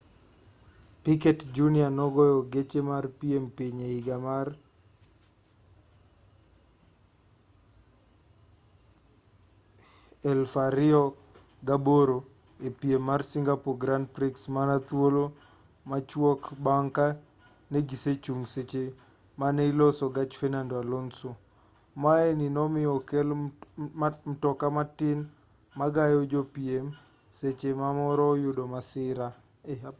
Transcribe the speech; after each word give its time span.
piquet 1.03 1.39
jr 1.55 1.89
nogoyo 1.99 2.37
gache 2.53 2.79
mar 2.91 3.03
piem 3.19 3.45
piny 3.57 3.77
e 3.87 3.89
higa 3.93 4.17
mar 4.27 4.47
2008 10.23 12.21
e 12.67 12.69
piem 12.79 13.01
mag 13.09 13.21
singapore 13.33 13.79
grand 13.83 14.07
prix 14.15 14.35
mana 14.55 14.75
thuolo 14.87 15.23
machwok 15.89 16.41
bang' 16.65 16.91
ka 16.97 17.07
negisechung' 17.73 18.45
seche 18.53 18.81
mane 19.39 19.61
iloso 19.71 20.05
gach 20.15 20.33
fernando 20.41 20.73
alonso 20.83 21.29
maye 22.03 22.29
ni 22.39 22.47
nomiyo 22.57 22.89
okel 22.99 23.27
mtoka 24.31 24.67
matin 24.77 25.19
ma 25.77 25.85
gayo 25.95 26.21
jopiem 26.31 26.85
seche 27.39 27.69
ma 27.79 27.87
moro 27.99 28.23
oyudo 28.33 28.63
masira 28.73 29.27